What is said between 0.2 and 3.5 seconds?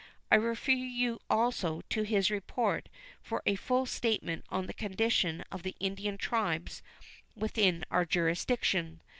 I refer you also to his report for